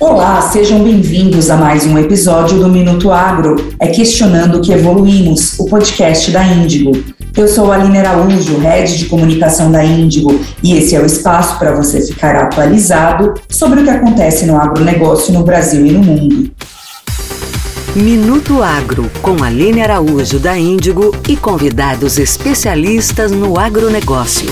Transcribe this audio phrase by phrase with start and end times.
[0.00, 5.66] Olá, sejam bem-vindos a mais um episódio do Minuto Agro, é Questionando que Evoluímos, o
[5.66, 6.92] podcast da Índigo.
[7.36, 11.58] Eu sou a Aline Araújo, head de comunicação da Índigo, e esse é o espaço
[11.58, 16.50] para você ficar atualizado sobre o que acontece no agronegócio no Brasil e no mundo.
[17.94, 24.50] Minuto Agro, com Aline Araújo da Índigo e convidados especialistas no agronegócio.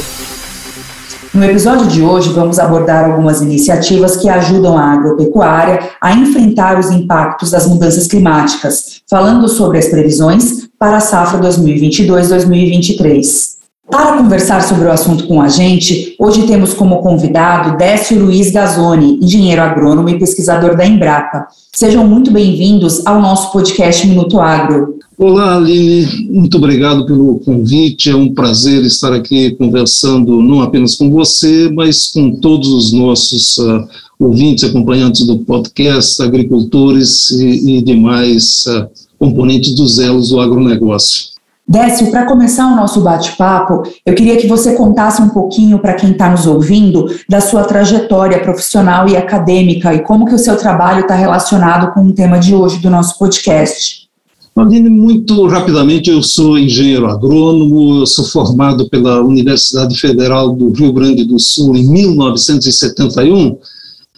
[1.35, 6.91] No episódio de hoje, vamos abordar algumas iniciativas que ajudam a agropecuária a enfrentar os
[6.91, 13.58] impactos das mudanças climáticas, falando sobre as previsões para a safra 2022-2023.
[13.91, 19.19] Para conversar sobre o assunto com a gente, hoje temos como convidado Décio Luiz Gazzoni,
[19.23, 21.47] engenheiro agrônomo e pesquisador da Embrapa.
[21.75, 24.99] Sejam muito bem-vindos ao nosso podcast Minuto Agro.
[25.17, 28.11] Olá, Aline, muito obrigado pelo convite.
[28.11, 33.57] É um prazer estar aqui conversando não apenas com você, mas com todos os nossos
[33.57, 38.87] uh, ouvintes, acompanhantes do podcast, agricultores e, e demais uh,
[39.19, 41.38] componentes dos elos do agronegócio.
[41.69, 46.13] Décio, para começar o nosso bate-papo, eu queria que você contasse um pouquinho para quem
[46.13, 51.01] está nos ouvindo da sua trajetória profissional e acadêmica e como que o seu trabalho
[51.01, 54.09] está relacionado com o tema de hoje do nosso podcast.
[54.57, 60.91] Aline, muito rapidamente, eu sou engenheiro agrônomo, eu sou formado pela Universidade Federal do Rio
[60.91, 63.59] Grande do Sul em 1971,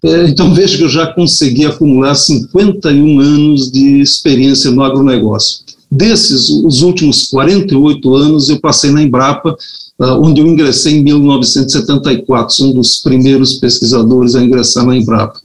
[0.03, 5.59] é, então vejo que eu já consegui acumular 51 anos de experiência no agronegócio.
[5.91, 9.57] Desses, os últimos 48 anos eu passei na Embrapa,
[9.99, 15.39] ah, onde eu ingressei em 1974, sou um dos primeiros pesquisadores a ingressar na Embrapa.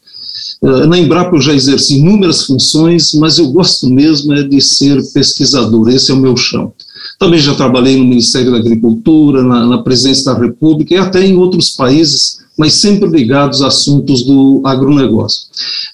[0.63, 5.03] Eh, na Embrapa eu já exerci inúmeras funções, mas eu gosto mesmo é de ser
[5.13, 6.73] pesquisador, esse é o meu chão.
[7.19, 11.37] Também já trabalhei no Ministério da Agricultura, na, na Presidência da República e até em
[11.37, 15.43] outros países mas sempre ligados a assuntos do agronegócio.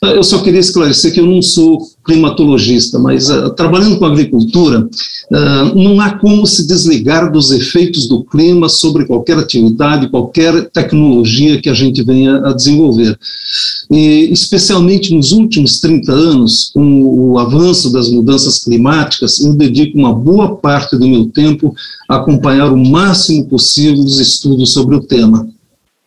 [0.00, 4.80] Ah, eu só queria esclarecer que eu não sou climatologista, mas uh, trabalhando com agricultura,
[4.80, 11.60] uh, não há como se desligar dos efeitos do clima sobre qualquer atividade, qualquer tecnologia
[11.60, 13.16] que a gente venha a desenvolver.
[13.90, 20.12] E, especialmente nos últimos 30 anos, com o avanço das mudanças climáticas, eu dedico uma
[20.12, 21.74] boa parte do meu tempo
[22.08, 25.48] a acompanhar o máximo possível os estudos sobre o tema.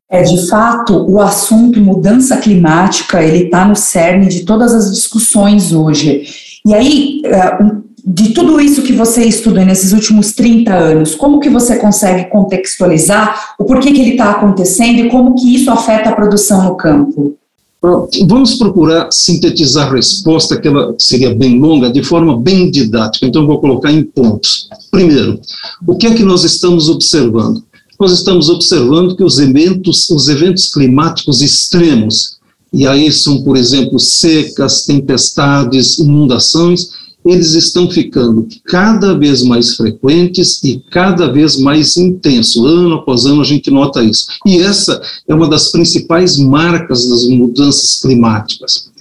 [0.09, 5.73] É, de fato, o assunto mudança climática, ele está no cerne de todas as discussões
[5.73, 6.23] hoje.
[6.63, 7.57] E aí, é,
[8.05, 13.55] de tudo isso que você estudou nesses últimos 30 anos, como que você consegue contextualizar
[13.57, 17.35] o porquê que ele está acontecendo e como que isso afeta a produção no campo?
[18.27, 23.45] Vamos procurar sintetizar a resposta, que ela seria bem longa, de forma bem didática, então
[23.45, 24.69] vou colocar em pontos.
[24.89, 25.39] Primeiro,
[25.85, 27.63] o que é que nós estamos observando?
[27.99, 32.35] Nós estamos observando que os eventos, os eventos climáticos extremos,
[32.73, 36.89] e aí são, por exemplo, secas, tempestades, inundações,
[37.25, 42.63] eles estão ficando cada vez mais frequentes e cada vez mais intensos.
[42.63, 44.27] Ano após ano a gente nota isso.
[44.45, 48.91] E essa é uma das principais marcas das mudanças climáticas.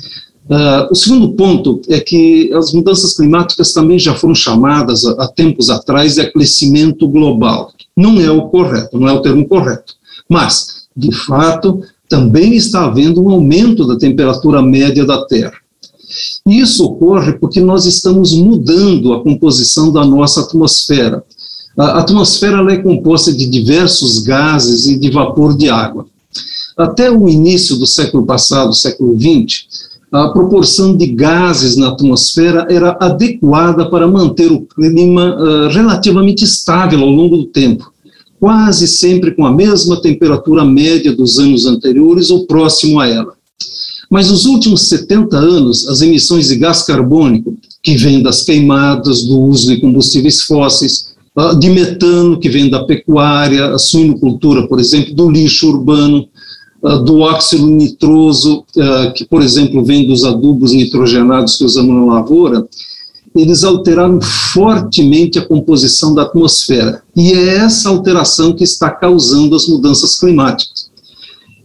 [0.49, 5.71] Uh, o segundo ponto é que as mudanças climáticas também já foram chamadas há, tempos
[5.71, 7.73] atrás de aquecimento global.
[7.97, 9.95] Não é o correto, não é o termo correto.
[10.29, 15.55] Mas, de fato, também está havendo um aumento da temperatura média da Terra.
[16.47, 21.25] Isso ocorre porque nós estamos mudando a composição da nossa atmosfera.
[21.77, 26.07] A atmosfera é composta de diversos gases e de vapor de água.
[26.77, 32.97] Até o início do século passado, século XX, a proporção de gases na atmosfera era
[33.01, 37.93] adequada para manter o clima uh, relativamente estável ao longo do tempo,
[38.39, 43.33] quase sempre com a mesma temperatura média dos anos anteriores ou próximo a ela.
[44.09, 49.41] Mas nos últimos 70 anos, as emissões de gás carbônico, que vêm das queimadas, do
[49.41, 55.13] uso de combustíveis fósseis, uh, de metano, que vem da pecuária, a suinocultura, por exemplo,
[55.13, 56.34] do lixo urbano, ah,
[57.05, 62.67] do óxido nitroso, uh, que, por exemplo, vem dos adubos nitrogenados que usamos na lavoura,
[63.35, 67.03] eles alteraram fortemente a composição da atmosfera.
[67.17, 70.91] E é essa alteração que está causando as mudanças climáticas.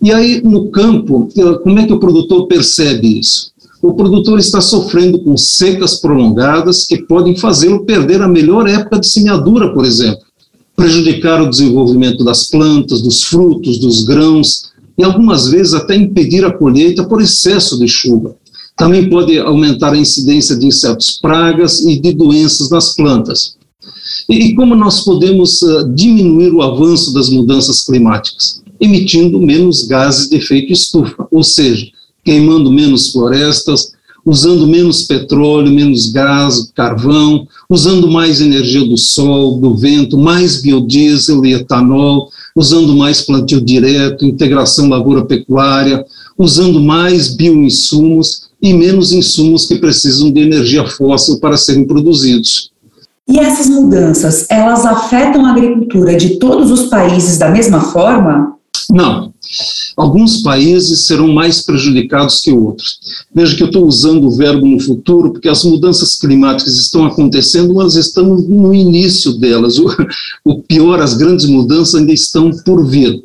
[0.01, 3.51] E aí, no campo, ah, como é que o produtor percebe isso?
[3.81, 9.07] O produtor está sofrendo com secas prolongadas que podem fazê-lo perder a melhor época de
[9.07, 10.21] semeadura, por exemplo,
[10.75, 14.68] prejudicar o desenvolvimento das plantas, dos frutos, dos grãos,
[14.99, 18.35] e algumas vezes até impedir a colheita por excesso de chuva.
[18.75, 23.55] Também pode aumentar a incidência de insetos pragas e de doenças nas plantas.
[24.29, 28.61] E, como nós podemos uh, diminuir o avanço das mudanças climáticas?
[28.79, 31.87] Emitindo menos gases de efeito estufa, ou seja,
[32.23, 33.93] queimando menos florestas,
[34.25, 41.45] usando menos petróleo, menos gás, carvão, usando mais energia do sol, do vento, mais biodiesel
[41.45, 46.05] e etanol, usando mais plantio direto, integração lavoura-pecuária,
[46.37, 52.71] usando mais bioinsumos e menos insumos que precisam de energia fóssil para serem produzidos.
[53.27, 58.58] E essas mudanças, elas afetam a agricultura de todos os países da mesma forma?
[58.91, 59.33] Não.
[59.95, 62.99] Alguns países serão mais prejudicados que outros.
[63.33, 67.73] Veja que eu estou usando o verbo no futuro, porque as mudanças climáticas estão acontecendo,
[67.73, 69.77] mas estamos no início delas.
[69.77, 69.87] O,
[70.43, 73.23] o pior, as grandes mudanças ainda estão por vir.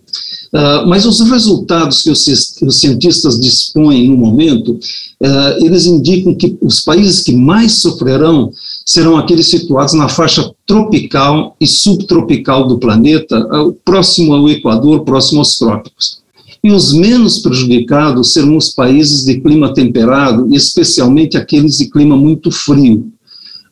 [0.55, 2.25] Uh, mas os resultados que os,
[2.63, 8.53] os, cientistas dispõem no momento, uh, eles indicam que os países que mais sofrerão
[8.87, 13.45] serão aqueles situados na faixa tropical e subtropical do planeta,
[13.85, 16.23] próximo ao Equador, próximo aos trópicos.
[16.63, 22.53] E os menos prejudicados serão os países de clima temperado, especialmente aqueles de clima muito
[22.53, 23.13] frio.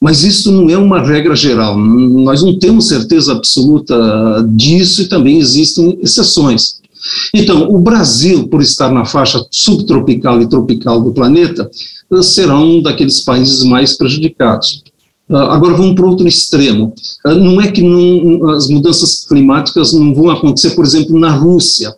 [0.03, 5.39] Mas isso não é uma regra geral, nós não temos certeza absoluta disso e também
[5.39, 6.81] existem exceções.
[7.33, 11.71] Então, o Brasil, por estar na faixa subtropical e tropical do planeta,
[12.21, 14.83] será um daqueles países mais prejudicados.
[15.31, 16.93] Ah, agora vamos para outro extremo.
[17.25, 21.95] Ah, não é que não, as mudanças climáticas não vão acontecer, por exemplo, na Rússia,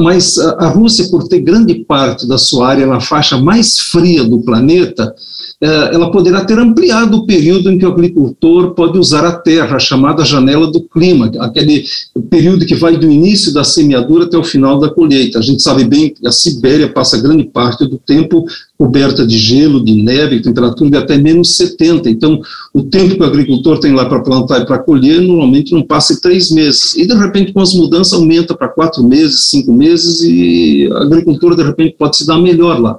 [0.00, 4.40] mas a Rússia, por ter grande parte da sua área na faixa mais fria do
[4.40, 5.14] planeta,
[5.62, 9.76] é, ela poderá ter ampliado o período em que o agricultor pode usar a terra,
[9.76, 11.84] a chamada janela do clima, aquele
[12.28, 15.38] período que vai do início da semeadura até o final da colheita.
[15.38, 18.44] A gente sabe bem que a Sibéria passa grande parte do tempo
[18.82, 22.10] coberta de gelo, de neve, temperatura de até menos 70.
[22.10, 22.40] Então,
[22.74, 26.20] o tempo que o agricultor tem lá para plantar e para colher, normalmente não passa
[26.20, 26.96] três meses.
[26.96, 31.54] E, de repente, com as mudanças, aumenta para quatro meses, cinco meses, e o agricultor,
[31.54, 32.98] de repente, pode se dar melhor lá.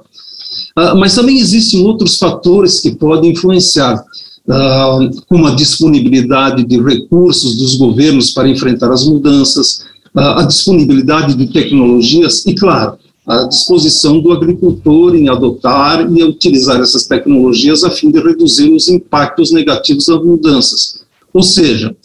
[0.78, 4.02] Uh, mas também existem outros fatores que podem influenciar,
[4.48, 9.84] uh, como a disponibilidade de recursos dos governos para enfrentar as mudanças,
[10.16, 16.80] uh, a disponibilidade de tecnologias e, claro, a disposição do agricultor em adotar e utilizar
[16.80, 21.04] essas tecnologias a fim de reduzir os impactos negativos das mudanças.
[21.32, 21.96] Ou seja,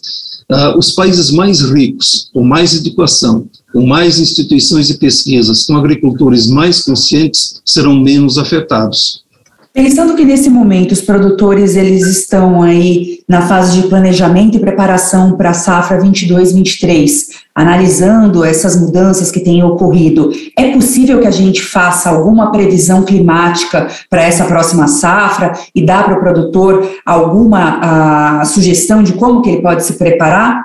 [0.50, 6.48] Uh, os países mais ricos, com mais educação, com mais instituições de pesquisas, com agricultores
[6.48, 9.22] mais conscientes, serão menos afetados.
[9.72, 15.36] Pensando que nesse momento os produtores eles estão aí na fase de planejamento e preparação
[15.36, 17.10] para a safra 22-23,
[17.54, 23.86] analisando essas mudanças que têm ocorrido, é possível que a gente faça alguma previsão climática
[24.10, 29.50] para essa próxima safra e dar para o produtor alguma a, sugestão de como que
[29.50, 30.64] ele pode se preparar?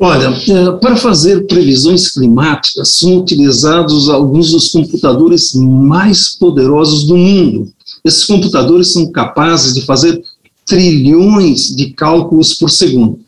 [0.00, 7.73] Olha, é, para fazer previsões climáticas são utilizados alguns dos computadores mais poderosos do mundo.
[8.04, 10.22] Esses computadores são capazes de fazer
[10.66, 13.20] trilhões de cálculos por segundo.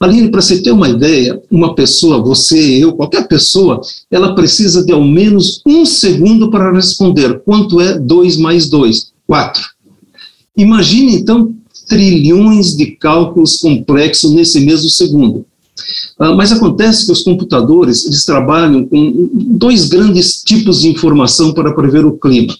[0.00, 3.80] Aline, para você ter uma ideia, uma pessoa, você, eu, qualquer pessoa,
[4.10, 9.12] ela precisa de ao menos um segundo para responder quanto é 2 mais 2?
[9.26, 9.62] 4.
[10.56, 11.54] Imagine, então,
[11.86, 15.44] trilhões de cálculos complexos nesse mesmo segundo.
[16.18, 21.72] Ah, mas acontece que os computadores, eles trabalham com dois grandes tipos de informação para
[21.74, 22.54] prever o clima.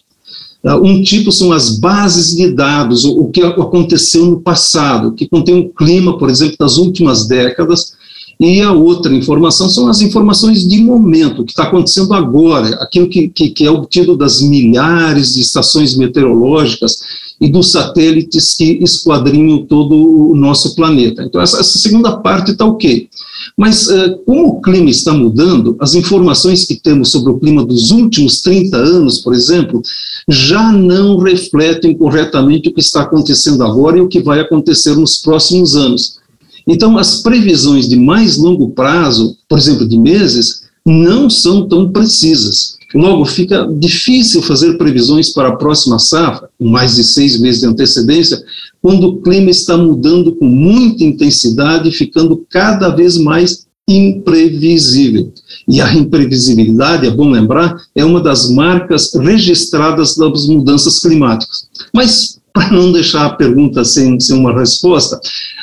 [0.65, 5.59] Ah, um tipo são as bases de dados, o que aconteceu no passado, que contém
[5.59, 7.95] o clima, por exemplo, das últimas décadas,
[8.38, 13.09] e a outra informação são as informações de momento, o que está acontecendo agora, aquilo
[13.09, 17.00] que, que, que, é obtido das milhares de estações meteorológicas
[17.38, 21.23] e dos satélites que esquadrinham todo o nosso planeta.
[21.23, 23.09] Então, essa, essa segunda parte está ok.
[23.56, 27.90] Mas, uh, como o clima está mudando, as informações que temos sobre o clima dos
[27.90, 29.82] últimos 30 anos, por exemplo,
[30.28, 35.16] já não refletem corretamente o que está acontecendo agora e o que vai acontecer nos
[35.16, 36.18] próximos anos.
[36.66, 42.79] Então, as previsões de mais longo prazo, por exemplo, de meses, não são tão precisas.
[42.94, 47.66] Logo, fica difícil fazer previsões para a próxima safra, com mais de seis meses de
[47.66, 48.42] antecedência,
[48.82, 55.32] quando o clima está mudando com muita intensidade e ficando cada vez mais imprevisível.
[55.68, 61.68] E a imprevisibilidade, é bom lembrar, é uma das marcas registradas das mudanças climáticas.
[61.94, 65.21] Mas para não deixar a pergunta sem, sem uma resposta,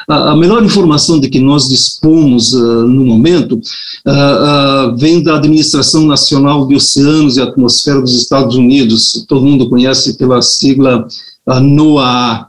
[0.08, 6.06] a, melhor informação de que nós dispomos uh, no momento uh, uh, vem da Administração
[6.06, 11.06] Nacional de Oceanos e Atmosfera dos Estados Unidos, todo mundo conhece pela sigla
[11.46, 12.48] NOAA,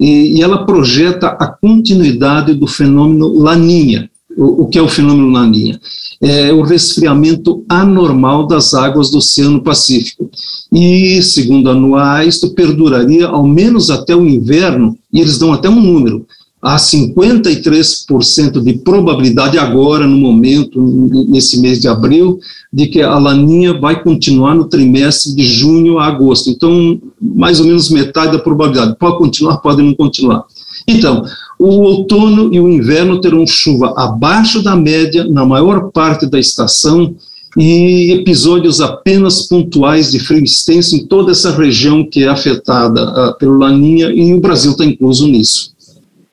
[0.00, 4.10] e, e ela projeta a continuidade do fenômeno Laninha.
[4.36, 5.80] O, que é o fenômeno Laninha?
[6.20, 10.30] É o resfriamento anormal das águas do Oceano Pacífico.
[10.72, 15.80] E, segundo anuais, isto perduraria ao menos até o inverno, e eles dão até um
[15.80, 16.26] número,
[16.64, 20.80] há 53% de probabilidade agora, no momento,
[21.28, 22.40] nesse mês de abril,
[22.72, 26.48] de que a laninha vai continuar no trimestre de junho a agosto.
[26.48, 28.96] Então, mais ou menos metade da probabilidade.
[28.98, 30.44] Pode continuar, pode não continuar.
[30.88, 31.24] Então,
[31.58, 37.14] o outono e o inverno terão chuva abaixo da média na maior parte da estação
[37.56, 43.38] e episódios apenas pontuais de frio extenso em toda essa região que é afetada uh,
[43.38, 45.73] pelo Laninha e o Brasil está incluso nisso.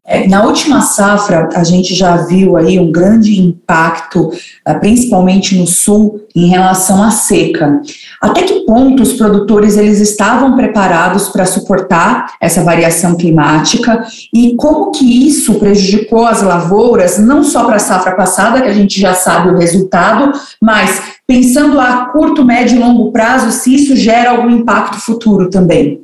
[0.03, 4.31] É, na última safra, a gente já viu aí um grande impacto,
[4.65, 7.79] ah, principalmente no sul, em relação à seca.
[8.19, 14.03] Até que ponto os produtores eles estavam preparados para suportar essa variação climática
[14.33, 18.73] e como que isso prejudicou as lavouras, não só para a safra passada, que a
[18.73, 23.95] gente já sabe o resultado, mas pensando a curto, médio e longo prazo, se isso
[23.95, 26.01] gera algum impacto futuro também?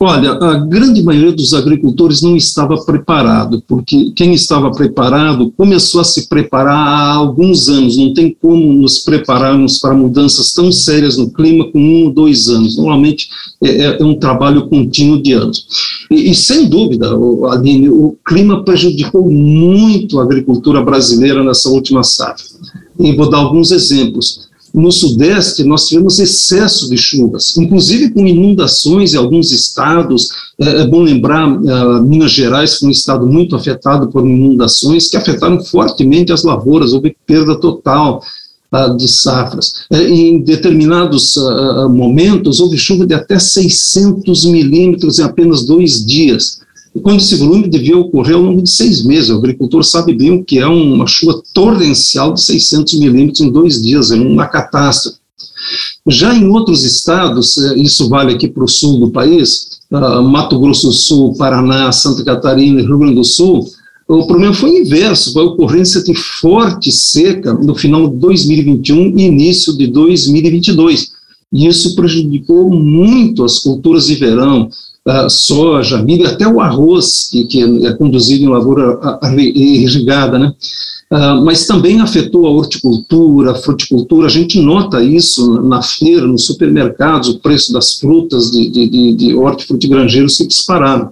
[0.00, 6.04] Olha, a grande maioria dos agricultores não estava preparado, porque quem estava preparado começou a
[6.04, 7.96] se preparar há alguns anos.
[7.96, 12.48] Não tem como nos prepararmos para mudanças tão sérias no clima com um ou dois
[12.48, 12.76] anos.
[12.76, 13.28] Normalmente
[13.62, 15.66] é, é, é um trabalho contínuo de anos.
[16.10, 17.08] E, e sem dúvida,
[17.50, 22.44] Aline, o clima prejudicou muito a agricultura brasileira nessa última safra.
[22.98, 29.14] E vou dar alguns exemplos no Sudeste, nós tivemos excesso de chuvas, inclusive com inundações
[29.14, 30.28] em alguns estados.
[30.60, 35.16] É, é bom lembrar, uh, Minas Gerais foi um estado muito afetado por inundações que
[35.16, 38.20] afetaram fortemente as lavouras, houve perda total
[38.72, 39.86] uh, de safras.
[39.92, 41.36] Em determinados
[41.90, 46.64] momentos, houve chuva de até 600 milímetros em apenas dois dias
[47.00, 49.30] quando esse volume devia ocorrer ao longo de seis meses.
[49.30, 53.82] O agricultor sabe bem o que é uma chuva torrencial de 600 milímetros em dois
[53.82, 55.18] dias, é uma catástrofe.
[56.06, 60.58] Já em outros estados, eh, isso vale aqui para o sul do país, uh, Mato
[60.58, 63.66] Grosso do Sul, Paraná, Santa Catarina e Rio Grande do Sul,
[64.06, 69.22] o problema foi inverso, foi a ocorrência de forte seca no final de 2021 e
[69.22, 71.12] início de 2022.
[71.50, 74.68] E isso prejudicou muito as culturas de verão,
[75.28, 78.98] soja, milho, até o arroz, que, que é conduzido em lavoura
[79.36, 80.54] irrigada, né?
[81.12, 84.26] Uh, mas também afetou a horticultura, a fruticultura.
[84.26, 89.14] A gente nota isso na feira, nos supermercados, o preço das frutas de, de, de,
[89.14, 91.10] de hortifrutigranjeiros se dispararam.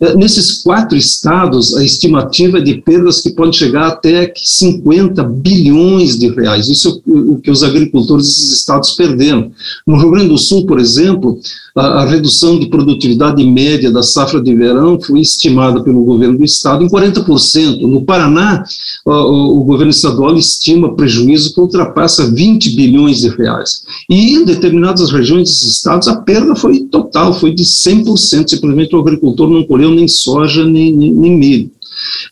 [0.00, 6.18] É, nesses quatro estados, a estimativa é de perdas que podem chegar até 50 bilhões
[6.18, 6.68] de reais.
[6.68, 9.50] Isso é o que os agricultores desses estados perderam.
[9.86, 11.38] No Rio Grande do Sul, por exemplo,
[11.76, 16.44] a, a redução de produtividade média da safra de verão foi estimada pelo governo do
[16.44, 17.80] estado em 40%.
[17.80, 18.64] No Paraná,
[19.04, 23.82] o, o governo estadual estima prejuízo que ultrapassa 20 bilhões de reais.
[24.08, 27.03] E em determinadas regiões desses estados, a perda foi total,
[27.34, 28.48] foi de 100%.
[28.48, 31.70] Simplesmente o agricultor não colheu nem soja, nem, nem, nem milho.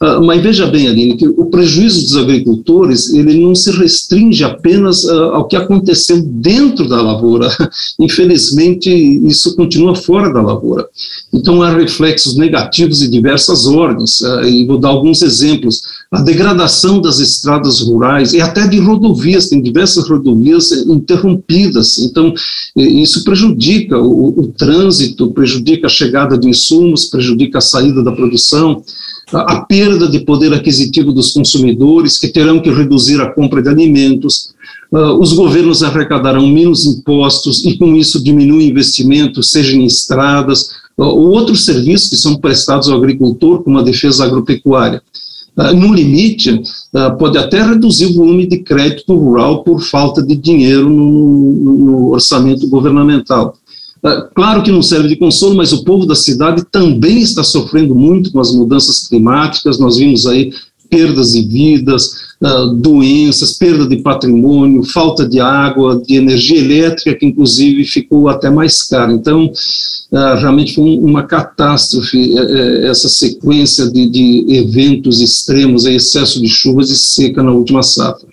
[0.03, 5.05] Uh, mas veja bem, Aline, que o prejuízo dos agricultores ele não se restringe apenas
[5.05, 7.49] uh, ao que aconteceu dentro da lavoura.
[7.99, 10.89] Infelizmente, isso continua fora da lavoura.
[11.33, 15.83] Então, há reflexos negativos de diversas ordens, uh, e vou dar alguns exemplos.
[16.11, 21.99] A degradação das estradas rurais e até de rodovias, tem diversas rodovias interrompidas.
[21.99, 22.35] Então,
[22.77, 28.83] isso prejudica o, o trânsito, prejudica a chegada de insumos, prejudica a saída da produção
[29.33, 34.53] a perda de poder aquisitivo dos consumidores, que terão que reduzir a compra de alimentos,
[34.93, 40.71] uh, os governos arrecadarão menos impostos e, com isso, diminui o investimento, seja em estradas
[40.99, 45.03] uh, ou outros serviços que são prestados ao agricultor, como a defesa agropecuária.
[45.57, 46.63] Uh, no limite,
[47.19, 53.57] pode até reduzir o volume de crédito rural por falta de dinheiro no orçamento governamental.
[54.05, 57.95] Ah, claro que não serve de consolo, mas o povo da cidade também está sofrendo
[57.95, 59.79] muito com as mudanças climáticas.
[59.79, 60.53] Nós vimos aí
[60.91, 62.11] perdas de vidas,
[62.43, 68.51] uh, doenças, perda de patrimônio, falta de água, de energia elétrica, que inclusive ficou até
[68.51, 69.11] mais cara.
[69.13, 72.35] Então, uh, realmente foi uma catástrofe
[72.85, 78.29] essa sequência de eventos extremos, excesso de chuvas e seca na última safra.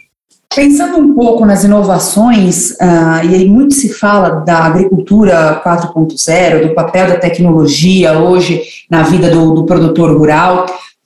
[0.56, 6.74] Pensando um pouco nas inovações, uh, e aí muito se fala da agricultura 4.0, do
[6.74, 10.66] papel da tecnologia hoje na vida do, do produtor rural,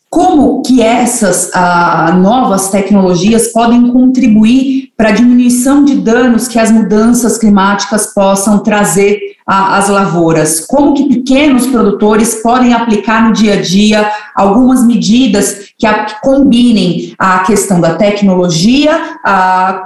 [0.09, 6.71] como que essas uh, novas tecnologias podem contribuir para a diminuição de danos que as
[6.71, 10.61] mudanças climáticas possam trazer a, as lavouras?
[10.61, 16.21] Como que pequenos produtores podem aplicar no dia a dia algumas medidas que, a, que
[16.21, 19.17] combinem a questão da tecnologia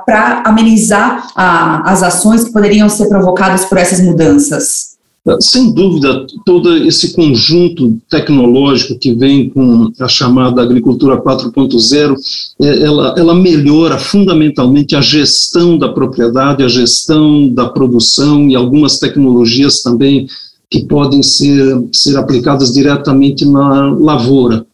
[0.06, 4.97] para amenizar a, as ações que poderiam ser provocadas por essas mudanças?
[5.42, 12.16] Sem dúvida, todo esse conjunto tecnológico que vem com a chamada agricultura 4.0,
[12.62, 19.00] é, ela, ela melhora fundamentalmente a gestão da propriedade, a gestão da produção e algumas
[19.00, 20.28] tecnologias também
[20.70, 24.66] que podem ser, ser aplicadas diretamente na lavoura.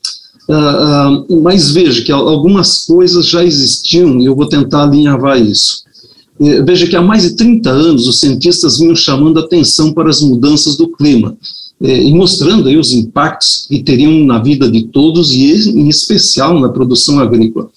[0.47, 5.83] Uh, uh, mas veja que algumas coisas já existiam e eu vou tentar alinhavar isso.
[6.39, 10.21] É, veja que há mais de 30 anos os cientistas vinham chamando atenção para as
[10.21, 11.37] mudanças do clima
[11.81, 16.59] é, e mostrando aí os impactos que teriam na vida de todos e em especial
[16.59, 17.69] na produção agrícola.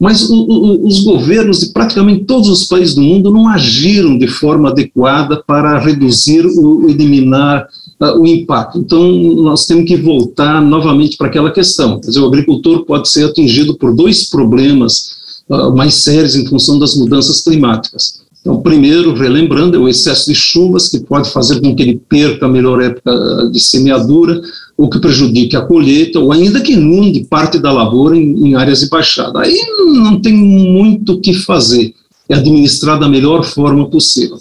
[0.00, 4.26] Mas o, o, os governos de praticamente todos os países do mundo não agiram de
[4.26, 7.68] forma adequada para reduzir ou eliminar
[8.00, 8.78] uh, o impacto.
[8.78, 12.00] Então, nós temos que voltar novamente para aquela questão.
[12.00, 15.14] Quer dizer, o agricultor pode ser atingido por dois problemas
[15.48, 18.24] mais sérios em função das mudanças climáticas.
[18.44, 22.44] Então, primeiro, relembrando, é o excesso de chuvas, que pode fazer com que ele perca
[22.44, 24.38] a melhor época ah, de semeadura,
[24.76, 28.80] ou que prejudique a colheita, ou ainda que inunde parte da lavoura em, em áreas
[28.80, 29.40] de baixada.
[29.40, 31.94] Aí não tem muito o que fazer,
[32.28, 34.36] é administrar da melhor forma possível.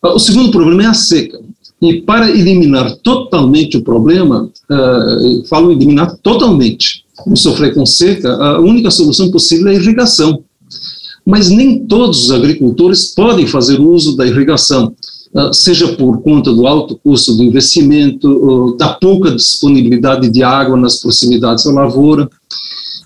[0.00, 1.40] Ah, o segundo problema é a seca.
[1.82, 7.04] E para eliminar totalmente o problema, uh, falo eliminar totalmente,
[7.34, 10.42] sofrer com seca, a única solução possível é a irrigação.
[11.24, 14.94] Mas nem todos os agricultores podem fazer uso da irrigação,
[15.34, 21.00] ah, seja por conta do alto custo do investimento, da pouca disponibilidade de água nas
[21.00, 22.30] proximidades da lavoura.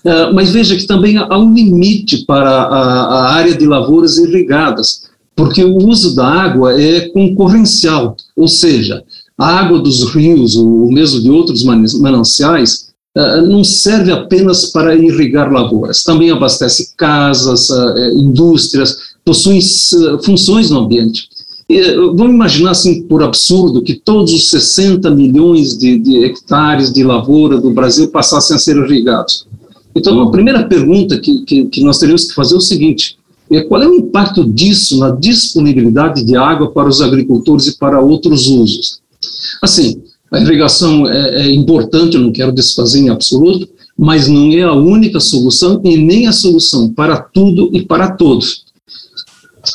[0.05, 5.63] Ah, mas veja que também há um limite para a área de lavouras irrigadas, porque
[5.63, 9.03] o uso da água é concorrencial, ou seja,
[9.37, 16.03] a água dos rios, ou mesmo de outros mananciais, não serve apenas para irrigar lavouras,
[16.03, 19.59] também abastece casas, uh, indústrias, possui
[20.23, 21.27] funções no ambiente.
[21.69, 27.03] E, vamos imaginar, assim, por absurdo, que todos os 60 milhões de, de, hectares de
[27.03, 29.45] lavoura do Brasil passassem a ser irrigados.
[29.95, 33.17] Então, a primeira pergunta que, que, que nós teríamos que fazer é o seguinte:
[33.51, 37.99] é, qual é o impacto disso na disponibilidade de água para os agricultores e para
[37.99, 39.01] outros usos?
[39.61, 43.67] Assim, a irrigação é, é importante, eu não quero desfazer em absoluto,
[43.97, 48.63] mas não é a única solução e nem a solução para tudo e para todos.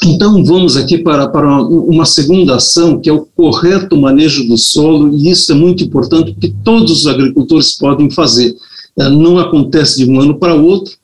[0.04, 5.16] Então, vamos aqui para, para uma segunda ação, que é o correto manejo do solo,
[5.16, 8.56] e isso é muito importante, porque todos os agricultores podem fazer.
[8.98, 10.94] É, não acontece de um ano para outro,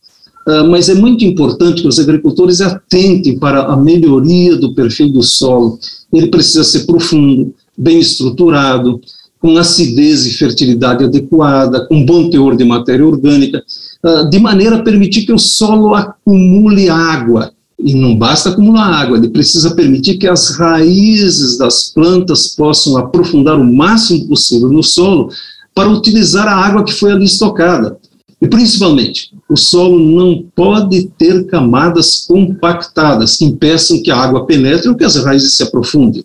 [0.49, 5.23] é, mas é muito importante que os agricultores atentem para a melhoria do perfil do
[5.23, 5.79] solo.
[6.13, 9.01] Ele precisa ser profundo, bem estruturado,
[9.43, 13.61] com acidez e fertilidade adequada, com bom teor de matéria orgânica,
[14.05, 17.53] ah, de maneira a permitir que o solo acumule água.
[17.77, 23.59] E não basta acumular água, ele precisa permitir que as raízes das plantas possam aprofundar
[23.59, 25.31] o máximo possível no solo
[25.75, 27.99] para utilizar a água que foi ali estocada.
[28.41, 34.89] E principalmente, o solo não pode ter camadas compactadas que impeçam que a água penetre
[34.89, 36.25] ou que as raízes se aprofundem.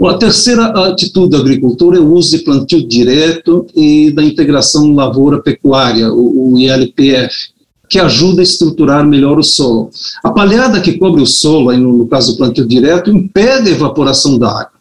[0.00, 6.12] A terceira atitude da agricultura é o uso de plantio direto e da integração lavoura-pecuária,
[6.12, 7.52] o, ILPF,
[7.88, 9.90] que ajuda a estruturar melhor o solo.
[10.24, 14.38] A palhada que cobre o solo, aí no, caso do plantio direto, impede a evaporação
[14.38, 14.72] da água.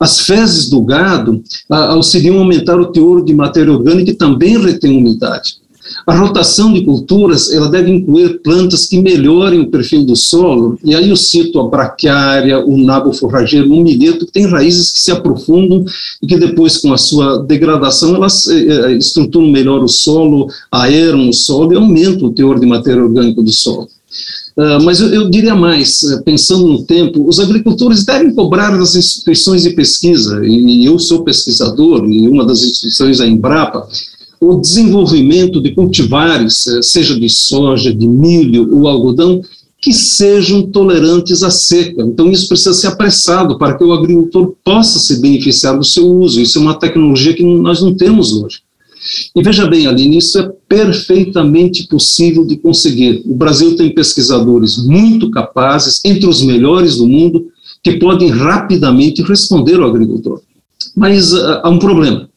[0.00, 4.96] As fezes do gado auxiliam a aumentar o teor de matéria orgânica e também retém
[4.96, 5.58] umidade.
[6.06, 10.94] A rotação de culturas ela deve incluir plantas que melhorem o perfil do solo, e
[10.94, 15.10] aí eu cito a braquiária, o nabo forrageiro, o milheto, que tem raízes que se
[15.10, 15.84] aprofundam
[16.22, 21.28] e que depois, com a sua degradação, elas eh, eh, estruturam melhor o solo, aeram
[21.28, 23.88] o solo e aumentam o teor de matéria orgânica do solo.
[24.56, 28.94] Uh, mas eu, eu, diria mais, eh, pensando no tempo, os agricultores devem cobrar das
[28.94, 33.86] instituições de pesquisa, e eu sou pesquisador, e uma das instituições é a Embrapa,
[34.40, 39.40] o desenvolvimento de cultivares, eh, seja de soja, de milho ou algodão,
[39.80, 42.02] que sejam tolerantes à seca.
[42.02, 46.40] Então, isso precisa ser apressado para que o agricultor possa se beneficiar do seu uso.
[46.40, 48.60] Isso é uma tecnologia que nós não temos hoje.
[49.34, 53.22] E veja bem, Aline, isso é perfeitamente possível de conseguir.
[53.24, 57.46] O Brasil tem pesquisadores muito capazes, entre os melhores do mundo,
[57.82, 60.40] que podem rapidamente responder ao agricultor.
[60.96, 62.28] Mas uh, há um problema.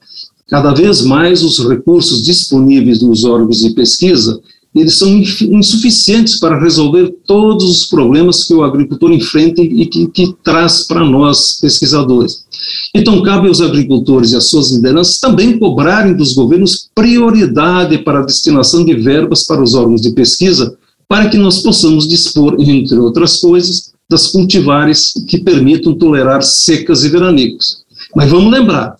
[0.50, 4.42] Cada vez mais os recursos disponíveis nos órgãos de pesquisa,
[4.74, 10.34] eles são insuficientes para resolver todos os problemas que o agricultor enfrenta e que, que
[10.44, 12.46] traz para nós, pesquisadores.
[12.94, 18.26] Então, cabe aos agricultores e às suas lideranças também cobrarem dos governos prioridade para a
[18.26, 23.38] destinação de verbas para os órgãos de pesquisa, para que nós possamos dispor, entre outras
[23.38, 27.84] coisas, das cultivares que permitam tolerar secas e veranicos.
[28.16, 28.96] Mas vamos lembrar,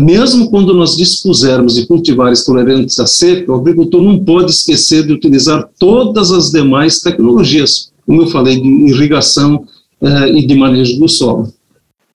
[0.00, 5.12] mesmo quando nós dispusermos de cultivares tolerantes à seca, o agricultor não pode esquecer de
[5.12, 9.64] utilizar todas as demais tecnologias, como eu falei, de irrigação
[10.00, 11.52] uh, e de manejo do solo.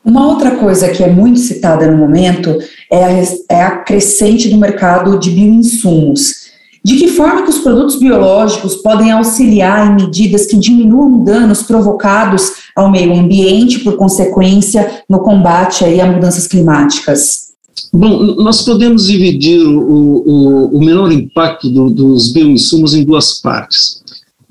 [0.04, 2.58] Uma outra coisa que é muito citada no momento
[2.92, 6.42] é a, é a crescente do mercado de bioinsumos.
[6.84, 12.54] De que forma que os produtos biológicos podem auxiliar em medidas que diminuam danos provocados
[12.76, 17.51] ao meio ambiente, por consequência, no combate aí a mudanças climáticas?
[17.94, 24.02] Bom, nós podemos dividir o, o, o menor impacto do, dos bioinsumos em duas partes.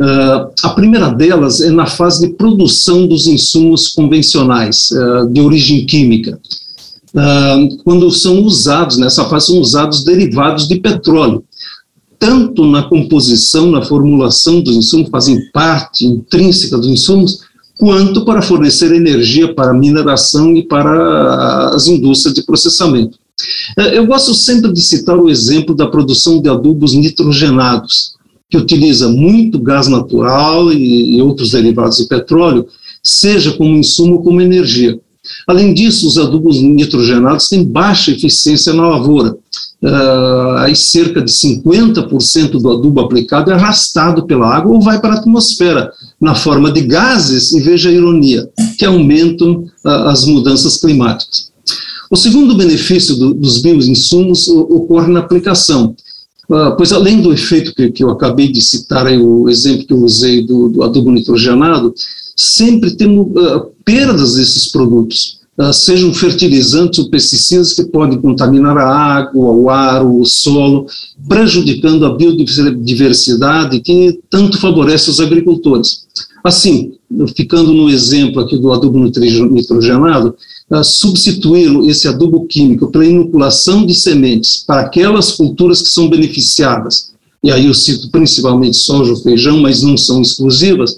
[0.00, 5.84] Uh, a primeira delas é na fase de produção dos insumos convencionais, uh, de origem
[5.84, 6.40] química.
[7.14, 11.44] Uh, quando são usados, nessa fase são usados derivados de petróleo,
[12.18, 17.40] tanto na composição, na formulação dos insumos, fazem parte intrínseca dos insumos,
[17.78, 23.18] quanto para fornecer energia para mineração e para as indústrias de processamento.
[23.78, 28.14] É, eu gosto sempre de citar o exemplo da produção de adubos nitrogenados,
[28.48, 32.66] que utiliza muito gás natural e, e outros derivados de petróleo,
[33.02, 34.98] seja como insumo ou como energia.
[35.46, 39.36] Além disso, os adubos nitrogenados têm baixa eficiência na lavoura.
[39.82, 45.14] Uh, aí cerca de 50% do adubo aplicado é arrastado pela água ou vai para
[45.14, 50.76] a atmosfera, na forma de gases, e veja a ironia, que aumentam uh, as mudanças
[50.76, 51.50] climáticas.
[52.10, 55.94] O segundo benefício do, dos bioinsumos ocorre na aplicação,
[56.48, 59.92] uh, pois além do efeito que, que, eu acabei de citar, aí, o exemplo que
[59.92, 61.94] eu usei do, do adubo nitrogenado,
[62.36, 68.88] sempre temos uh, perdas desses produtos, uh, sejam fertilizantes ou pesticidas que podem contaminar a
[68.88, 70.86] água, o ar, o solo,
[71.28, 76.06] prejudicando a biodiversidade que tanto favorece os agricultores.
[76.42, 76.94] Assim,
[77.34, 80.36] ficando no exemplo aqui do adubo nitrogenado,
[80.84, 87.10] substituir esse adubo químico pela inoculação de sementes para aquelas culturas que são beneficiadas,
[87.42, 90.96] e aí eu cito principalmente soja feijão, mas não são exclusivas,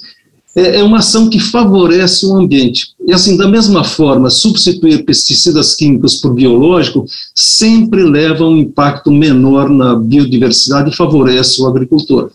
[0.55, 2.89] é, é uma ação que favorece o ambiente.
[3.07, 9.11] E assim, da mesma forma, substituir pesticidas químicos por biológico sempre leva a um impacto
[9.11, 12.31] menor na biodiversidade e favorece o agricultor.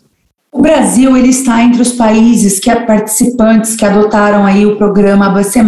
[0.52, 5.62] O Brasil ele está entre os países que participantes que adotaram aí o programa ABC+,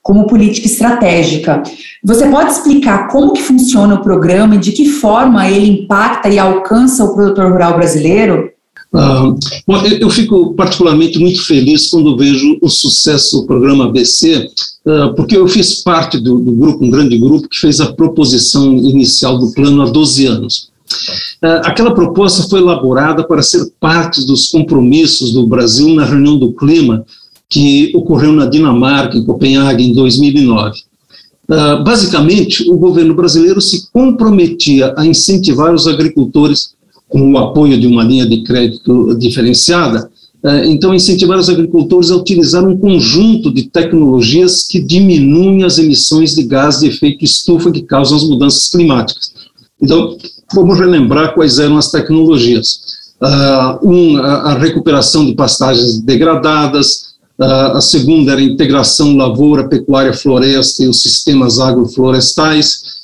[0.00, 1.62] como política estratégica.
[2.04, 6.38] Você pode explicar como que funciona o programa e de que forma ele impacta e
[6.38, 8.50] alcança o produtor rural brasileiro?
[8.94, 9.34] Ah,
[9.66, 14.48] bom, eu fico particularmente muito feliz quando vejo o sucesso do programa ABC,
[14.86, 18.72] ah, porque eu fiz parte do, do, grupo, um grande grupo, que fez a proposição
[18.72, 20.70] inicial do plano há 12 anos.
[21.42, 26.52] Ah, aquela proposta foi elaborada para ser parte dos compromissos do Brasil na reunião do
[26.52, 27.04] clima
[27.48, 30.80] que ocorreu na Dinamarca, em Copenhague, em 2009.
[31.48, 36.74] Uh, basicamente, o governo brasileiro se comprometia a incentivar os agricultores
[37.08, 40.10] com o apoio de uma linha de crédito diferenciada,
[40.42, 46.34] uh, então incentivar os agricultores a utilizar um conjunto de tecnologias que diminuem as emissões
[46.34, 49.32] de gás de efeito estufa que causam as mudanças climáticas.
[49.80, 50.16] Então,
[50.54, 52.96] vamos relembrar quais eram as tecnologias.
[53.20, 57.06] Uh, um, a, recuperação de pastagens degradadas,
[57.38, 62.96] a segunda era a integração lavoura, pecuária, floresta e os sistemas agroflorestais.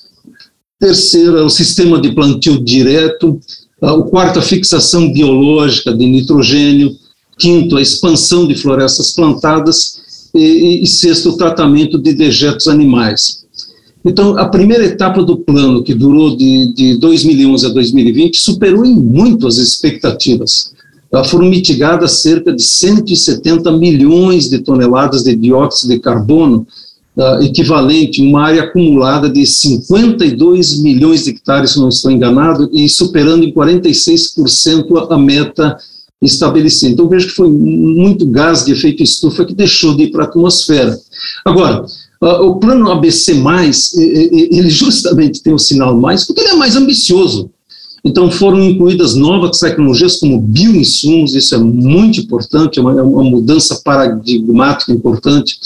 [0.81, 3.39] Terceira, o sistema de plantio direto.
[3.81, 6.97] O quarto, a fixação biológica de nitrogênio.
[7.39, 10.01] Quinto, a expansão de florestas plantadas.
[10.35, 13.42] E, e sexto, o tratamento de dejetos animais.
[14.05, 18.95] Então, a primeira etapa do plano, que durou de, de 2011 a 2020, superou em
[18.95, 20.73] muito as expectativas
[21.25, 26.67] foram mitigadas cerca de 170 milhões de toneladas de dióxido de carbono,
[27.15, 32.71] uh, equivalente a uma área acumulada de 52 milhões de hectares, se não estou enganado,
[32.73, 35.77] e superando em 46% a, a meta
[36.23, 36.93] estabelecida.
[36.93, 40.29] Então, vejo que foi muito gás de efeito estufa que deixou de ir para a
[40.29, 40.99] atmosfera.
[41.45, 41.85] Agora,
[42.23, 43.33] o plano ABC+,
[43.97, 47.51] ele justamente tem o sinal mais, porque ele é mais ambicioso.
[48.05, 53.25] Então, foram incluídas novas tecnologias como bioinsumos, isso é muito importante, é uma, é uma
[53.25, 55.59] mudança paradigmática importante.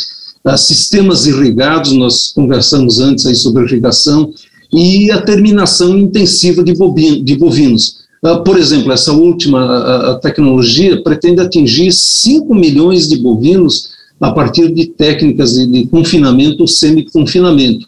[0.45, 4.33] Uh, sistemas irrigados, nós conversamos antes aí sobre irrigação,
[4.73, 6.75] e a terminação intensiva de,
[7.23, 8.05] de bovinos.
[8.23, 14.33] Uh, por exemplo, essa última a, a tecnologia pretende atingir 5 milhões de bovinos a
[14.33, 17.87] partir de técnicas de, de confinamento ou semi-confinamento.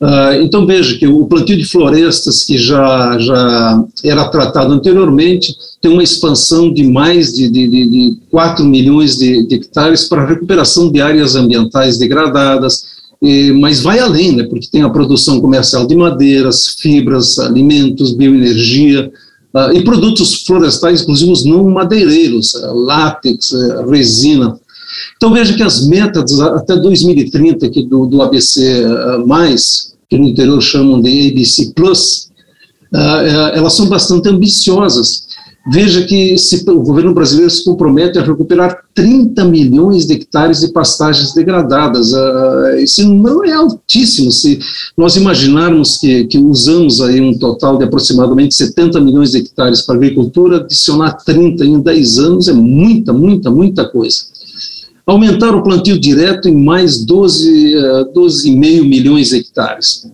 [0.00, 5.90] Uh, então veja que o plantio de florestas, que já, já era tratado anteriormente, tem
[5.90, 11.00] uma expansão de mais de, de, de 4 milhões de, de hectares para recuperação de
[11.00, 16.76] áreas ambientais degradadas, e, mas vai além, né, porque tem a produção comercial de madeiras,
[16.78, 19.10] fibras, alimentos, bioenergia,
[19.52, 24.56] uh, e produtos florestais, inclusive os não madeireiros, látex, uh, resina.
[25.16, 28.84] Então veja que as metas até 2030 aqui do, do ABC+,
[30.08, 31.72] que no interior chamam de ABC+,
[33.54, 35.28] elas são bastante ambiciosas,
[35.70, 40.68] Veja que se o governo brasileiro se compromete a recuperar 30 milhões de hectares de
[40.68, 42.12] pastagens degradadas.
[42.12, 44.32] Uh, esse número é altíssimo.
[44.32, 44.58] Se
[44.96, 49.96] nós imaginarmos que, que usamos aí um total de aproximadamente 70 milhões de hectares para
[49.96, 54.22] agricultura, adicionar 30 em 10 anos é muita, muita, muita coisa.
[55.08, 60.06] Aumentar o plantio direto em mais 12, uh, 12,5 milhões de hectares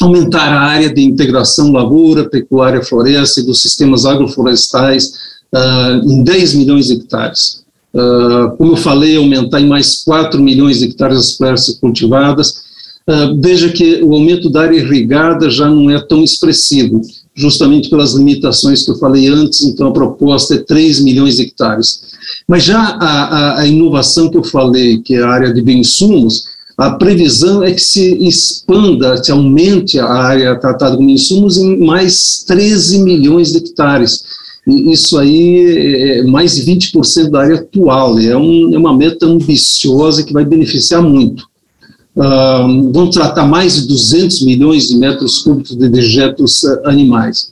[0.00, 5.12] aumentar a área de integração lavoura, pecuária, floresta e dos sistemas agroflorestais
[5.52, 7.62] uh, em 10 milhões de hectares.
[7.94, 12.62] Uh, como eu falei, aumentar em mais 4 milhões de hectares as florestas cultivadas.
[13.08, 17.02] Uh, veja que o aumento da área irrigada já não é tão expressivo,
[17.34, 22.11] justamente pelas limitações que eu falei antes, então a proposta é 3 milhões de hectares.
[22.52, 26.44] Mas já a, a, a inovação que eu falei, que é a área de bioinsumos,
[26.76, 32.44] a previsão é que se expanda, se aumente a área tratada como insumos em mais
[32.46, 34.22] 13 milhões de hectares.
[34.66, 39.24] E isso aí é mais de 20% da área atual, é, um, é, uma meta
[39.24, 41.48] ambiciosa que vai beneficiar muito.
[42.14, 47.50] Vão tratar mais de 200 milhões de metros cúbicos de dejetos animais.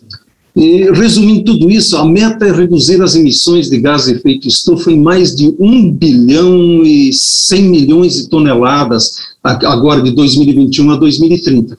[0.57, 4.91] E, resumindo tudo isso, a meta é reduzir as emissões de gás de efeito estufa
[4.91, 11.79] em mais de 1 bilhão e 100 milhões de toneladas, agora de 2021 a 2030.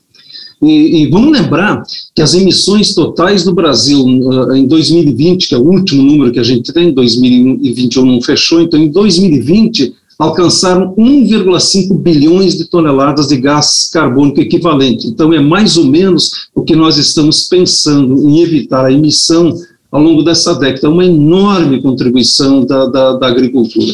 [0.61, 1.81] E, e, vamos lembrar
[2.15, 6.39] que as emissões totais do Brasil uh, em 2020, que é o último número que
[6.39, 13.37] a gente tem, 2021 não fechou, então em 2020 alcançaram 1,5 bilhões de toneladas de
[13.37, 15.07] gás carbônico equivalente.
[15.07, 19.51] Então, é mais ou menos o que nós estamos pensando em evitar a emissão
[19.91, 20.85] ao longo dessa década.
[20.85, 23.91] É uma enorme contribuição da, da, da agricultura.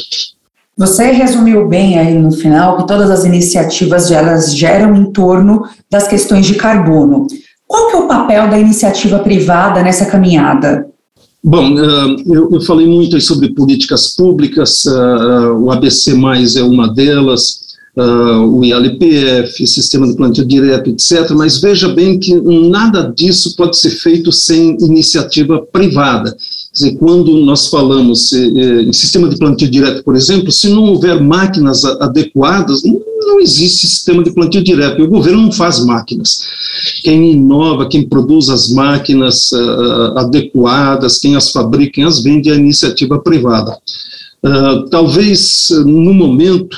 [0.75, 6.09] Você resumiu bem aí no final que todas as iniciativas elas geram em torno das
[6.09, 7.25] questões de carbono.
[7.65, 10.87] Qual que é o papel da iniciativa privada nessa caminhada?
[11.43, 16.11] Bom, eu, eu falei muito sobre políticas públicas, o ABC+,
[16.57, 17.66] é uma delas,
[17.97, 23.91] o ILPF, Sistema de Plantio Direto, etc., mas veja bem que nada disso pode ser
[23.91, 26.31] feito sem iniciativa privada.
[26.31, 31.19] Quer dizer, quando nós falamos em sistema de plantio direto, por exemplo, se não houver
[31.19, 36.39] máquinas adequadas, não existe sistema de plantio direto, e o governo não faz máquinas.
[37.01, 42.53] Quem inova, quem produz as máquinas uh, adequadas, quem as fabrica, quem as vende é
[42.53, 43.77] a iniciativa privada.
[44.43, 46.77] Uh, talvez, no momento,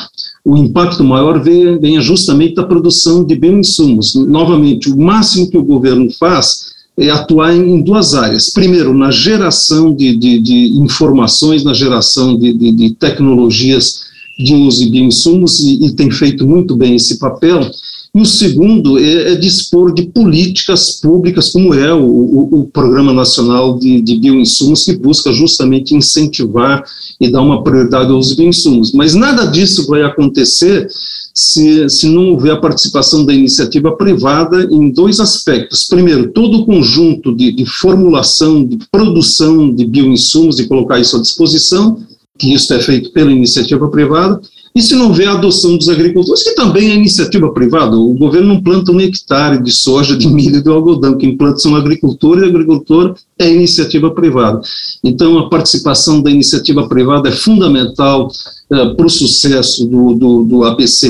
[0.50, 4.16] o impacto maior venha, venha justamente da produção de bioinsumos.
[4.16, 8.50] Novamente, o máximo que o governo faz é atuar em, duas áreas.
[8.50, 14.06] Primeiro, na geração de, de, de informações, na geração de, de tecnologias
[14.40, 17.70] de uso de bioinsumos e, e tem feito muito bem esse papel.
[18.14, 23.14] E o segundo é, é dispor de políticas públicas, como é o, o, o Programa
[23.14, 26.84] Nacional de, de, Bioinsumos, que busca justamente incentivar
[27.22, 28.94] e dar uma prioridade aos bioinsumos.
[28.94, 30.88] Mas nada disso vai acontecer
[31.34, 35.84] se, se não houver a participação da iniciativa privada em dois aspectos.
[35.84, 41.22] Primeiro, todo o conjunto de, de formulação, de produção de bioinsumos, de colocar isso à
[41.22, 42.02] disposição,
[42.40, 44.42] que isso é feito pela iniciativa privada,
[44.76, 48.50] e se não houver a adoção dos agricultores, que também é iniciativa privada, o governo
[48.50, 52.44] não planta um hectare de soja, de milho e de algodão, quem planta são agricultores,
[52.44, 54.62] e agricultor é iniciativa privada.
[55.04, 60.64] Então, a participação da iniciativa privada é fundamental uh, para o sucesso do, do, do
[60.64, 61.10] ABC+,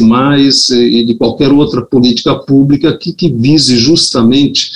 [0.71, 4.71] e de qualquer outra política pública que, que vise justamente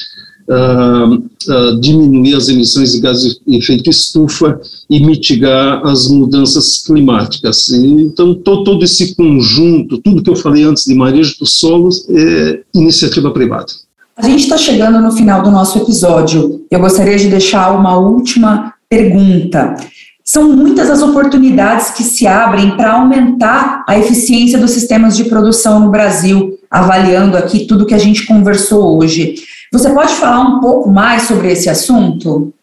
[0.50, 7.70] uh, diminuir as emissões de gases de efeito estufa e mitigar as mudanças climáticas.
[7.70, 12.62] Então, to, todo esse conjunto, tudo que eu falei antes de manejo dos solos, é
[12.74, 13.68] iniciativa privada.
[14.16, 16.66] A gente está chegando no final do nosso episódio.
[16.70, 19.76] Eu gostaria de deixar uma última pergunta.
[20.24, 25.82] São muitas as oportunidades que se abrem para aumentar a eficiência dos sistemas de produção
[25.82, 29.36] no Brasil, avaliando aqui tudo que a gente conversou hoje.
[29.74, 32.54] Você pode falar um pouco mais sobre esse assunto?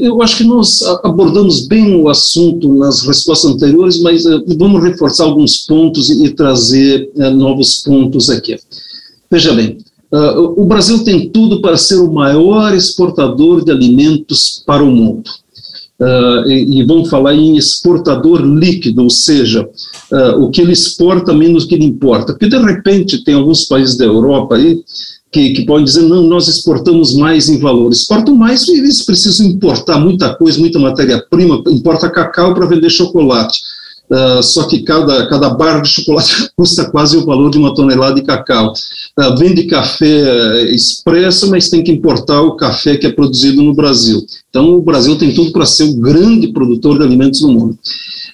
[0.00, 5.22] Eu acho que nós abordamos bem o assunto nas respostas anteriores, mas uh, vamos reforçar
[5.22, 8.58] alguns pontos e, trazer uh, novos pontos aqui.
[9.30, 9.78] Veja bem,
[10.12, 15.30] uh, o Brasil tem tudo para ser o maior exportador de alimentos para o mundo.
[16.46, 19.66] E, vamos falar em exportador líquido, ou seja,
[20.38, 22.34] o que ele exporta menos que ele importa.
[22.34, 24.82] Porque, de repente, tem alguns países da Europa aí
[25.30, 27.92] que, que podem dizer, não, nós exportamos mais em valor.
[27.92, 33.60] Exportam mais eles precisam importar muita coisa, muita matéria-prima, importa cacau para vender chocolate.
[34.08, 38.14] Uh, só que cada, cada barra de chocolate custa quase o valor de uma tonelada
[38.14, 38.72] de cacau.
[39.18, 44.24] Uh, vende café expresso, mas tem que importar o café que é produzido no Brasil.
[44.56, 47.78] Então, o Brasil tem tudo para ser o grande produtor de alimentos do mundo.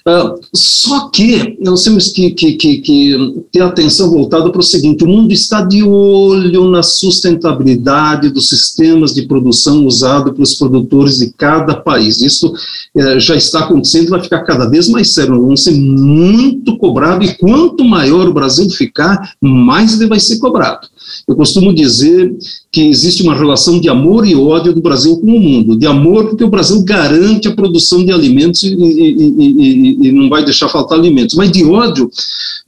[0.07, 5.03] Uh, só que nós temos que, que, que, que ter atenção voltada para o seguinte:
[5.03, 11.33] o mundo está de olho na sustentabilidade dos sistemas de produção usados pelos produtores de
[11.33, 12.21] cada país.
[12.21, 12.53] Isso
[12.95, 15.41] uh, já está acontecendo e vai ficar cada vez mais sério.
[15.41, 20.87] Vamos ser muito cobrado e quanto maior o Brasil ficar, mais ele vai ser cobrado.
[21.27, 22.33] Eu costumo dizer
[22.73, 25.75] que existe uma relação de amor e ódio do Brasil com o mundo.
[25.75, 30.27] De amor, porque o Brasil garante a produção de alimentos e, e, e, e não
[30.27, 31.35] vai deixar faltar alimentos.
[31.35, 32.09] Mas de ódio,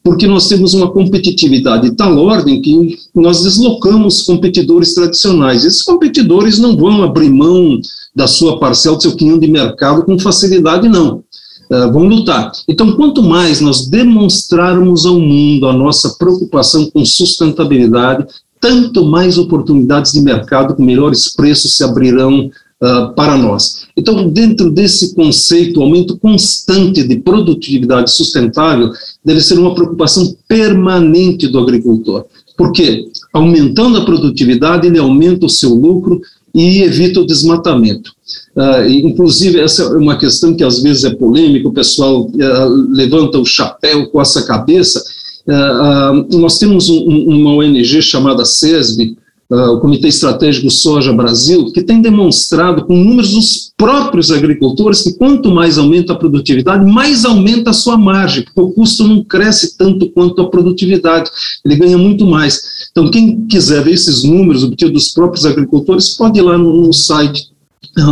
[0.04, 5.65] porque nós temos uma competitividade de tal ordem que nós deslocamos competidores tradicionais.
[5.65, 7.80] Esses competidores não vão abrir mão
[8.15, 11.24] da sua parcela, do seu quinhão de mercado com facilidade, não.
[11.68, 12.52] Uh, vão lutar.
[12.68, 18.28] Então, quanto mais nós demonstrarmos ao mundo a nossa preocupação com sustentabilidade,
[18.65, 22.49] tanto mais oportunidades de mercado com melhores preços se abrirão
[22.82, 23.86] uh, para nós.
[23.95, 28.91] Então, dentro desse conceito, o aumento constante de produtividade sustentável
[29.23, 32.25] deve ser uma preocupação permanente do agricultor.
[32.58, 33.08] Por quê?
[33.32, 36.19] Aumentando a produtividade, ele aumenta o seu lucro
[36.51, 38.13] e evita o desmatamento.
[38.56, 43.38] Uh, inclusive, essa é uma questão que às vezes é polêmica, o pessoal uh, levanta
[43.38, 45.04] o chapéu com essa cabeça,
[45.47, 49.15] nós temos um, uma ONG chamada CESB,
[49.49, 55.13] uh, o Comitê Estratégico Soja Brasil, que tem demonstrado com números dos próprios agricultores que
[55.13, 59.77] quanto mais aumenta a produtividade, mais aumenta a sua margem, porque o custo não cresce
[59.77, 61.29] tanto quanto a produtividade,
[61.63, 62.62] ele ganha muito mais.
[62.91, 66.93] Então, quem quiser ver esses números obtidos dos próprios agricultores, pode ir lá no, no
[66.93, 67.49] site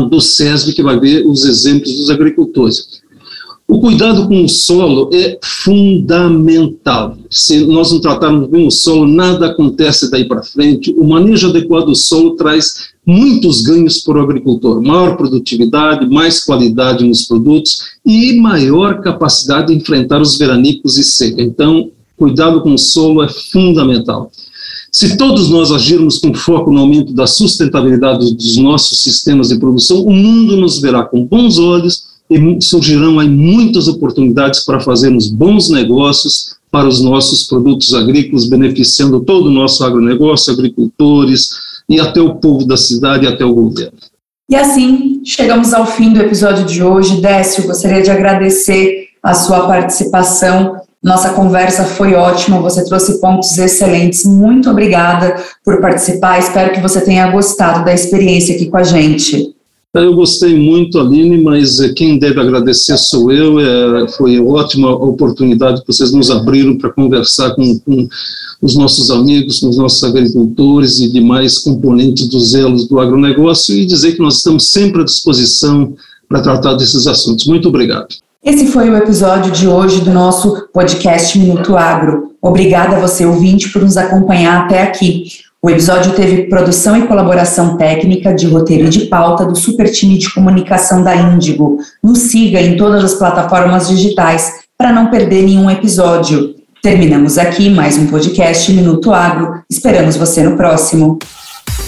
[0.09, 3.02] do SESB, que vai ver os exemplos dos agricultores.
[3.67, 7.17] O cuidado com o solo é fundamental.
[7.29, 10.93] Se nós não tratarmos bem o solo, nada acontece daí para frente.
[10.97, 17.05] O manejo adequado do solo traz muitos ganhos para o agricultor: maior produtividade, mais qualidade
[17.05, 21.41] nos produtos e maior capacidade de enfrentar os veranicos e seca.
[21.41, 24.29] Então, cuidado com o solo é fundamental.
[24.91, 30.03] Se todos nós agirmos com foco no aumento da sustentabilidade dos nossos sistemas de produção,
[30.03, 35.69] o mundo nos verá com bons olhos e surgirão aí muitas oportunidades para fazermos bons
[35.69, 41.49] negócios para os nossos produtos agrícolas, beneficiando todo o nosso agronegócio, agricultores
[41.87, 43.97] e até o povo da cidade e até o governo.
[44.49, 47.21] E assim, chegamos ao fim do episódio de hoje.
[47.21, 50.81] Décio, gostaria de agradecer a sua participação.
[51.01, 54.25] Nossa conversa foi ótima, você trouxe pontos excelentes.
[54.25, 56.39] Muito obrigada por participar.
[56.39, 59.52] Espero que você tenha gostado da experiência aqui com a gente.
[59.95, 63.59] Eu gostei muito, Aline, mas quem deve agradecer sou eu.
[63.59, 68.07] É, foi ótima oportunidade que vocês nos abriram para conversar com, com,
[68.59, 73.85] os nossos amigos, com os nossos agricultores e demais componentes dos elos do agronegócio e
[73.85, 75.93] dizer que nós estamos sempre à disposição
[76.27, 77.45] para tratar desses assuntos.
[77.45, 78.07] Muito obrigado.
[78.43, 82.31] Esse foi o episódio de hoje do nosso podcast Minuto Agro.
[82.41, 85.25] Obrigada a você, ouvinte, por nos acompanhar até aqui.
[85.65, 90.17] O episódio teve produção e colaboração técnica de roteiro e de pauta do super time
[90.17, 91.77] de comunicação da Índigo.
[92.03, 96.53] Nos siga em todas as plataformas digitais para não perder nenhum episódio.
[96.81, 99.63] Terminamos aqui mais um podcast Minuto Agro.
[99.69, 101.17] Esperamos você no próximo.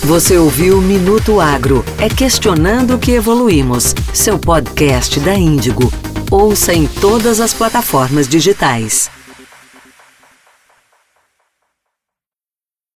[0.06, 1.84] Você ouviu Minuto Agro.
[2.00, 3.94] É questionando que evoluímos.
[4.14, 5.92] Seu podcast da Índigo.
[6.32, 9.14] Ouça em todas as plataformas digitais.